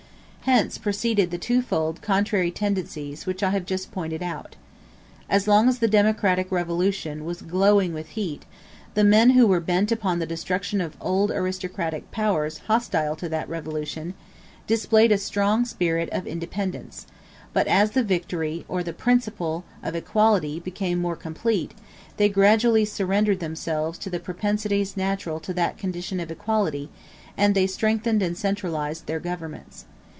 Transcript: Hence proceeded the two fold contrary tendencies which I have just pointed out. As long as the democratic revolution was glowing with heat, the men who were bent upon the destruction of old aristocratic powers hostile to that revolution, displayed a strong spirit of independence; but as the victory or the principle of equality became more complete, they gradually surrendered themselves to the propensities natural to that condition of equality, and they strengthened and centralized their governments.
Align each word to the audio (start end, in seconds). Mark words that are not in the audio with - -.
Hence 0.45 0.79
proceeded 0.79 1.29
the 1.29 1.37
two 1.37 1.61
fold 1.61 2.01
contrary 2.01 2.49
tendencies 2.49 3.27
which 3.27 3.43
I 3.43 3.51
have 3.51 3.63
just 3.65 3.91
pointed 3.91 4.23
out. 4.23 4.55
As 5.29 5.47
long 5.47 5.69
as 5.69 5.77
the 5.79 5.87
democratic 5.87 6.51
revolution 6.51 7.23
was 7.25 7.43
glowing 7.43 7.93
with 7.93 8.09
heat, 8.19 8.43
the 8.95 9.03
men 9.03 9.29
who 9.29 9.45
were 9.45 9.59
bent 9.61 9.91
upon 9.93 10.17
the 10.17 10.25
destruction 10.25 10.81
of 10.81 10.97
old 10.99 11.29
aristocratic 11.29 12.09
powers 12.11 12.57
hostile 12.67 13.15
to 13.17 13.29
that 13.29 13.47
revolution, 13.47 14.15
displayed 14.65 15.11
a 15.11 15.19
strong 15.19 15.63
spirit 15.63 16.09
of 16.11 16.25
independence; 16.25 17.05
but 17.53 17.67
as 17.67 17.91
the 17.91 18.03
victory 18.03 18.65
or 18.67 18.81
the 18.81 18.93
principle 18.93 19.63
of 19.83 19.93
equality 19.95 20.59
became 20.59 20.97
more 20.99 21.15
complete, 21.15 21.75
they 22.17 22.27
gradually 22.29 22.83
surrendered 22.83 23.39
themselves 23.41 23.97
to 23.99 24.09
the 24.09 24.19
propensities 24.19 24.97
natural 24.97 25.39
to 25.39 25.53
that 25.53 25.77
condition 25.77 26.19
of 26.19 26.31
equality, 26.31 26.89
and 27.37 27.53
they 27.53 27.67
strengthened 27.67 28.23
and 28.23 28.35
centralized 28.35 29.05
their 29.05 29.19
governments. 29.19 29.85